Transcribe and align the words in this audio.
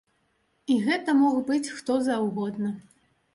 І 0.75 0.77
гэта 0.85 1.15
мог 1.19 1.37
быць 1.51 1.73
хто 1.75 1.99
заўгодна. 2.09 2.73